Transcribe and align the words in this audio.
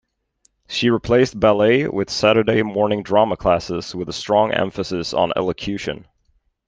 She 0.67 0.89
replaced 0.89 1.39
ballet 1.39 1.87
with 1.87 2.09
Saturday 2.09 2.63
morning 2.63 3.03
drama 3.03 3.37
classes 3.37 3.93
with 3.93 4.09
a 4.09 4.13
strong 4.13 4.51
emphasis 4.51 5.13
on 5.13 5.31
elocution. 5.35 6.07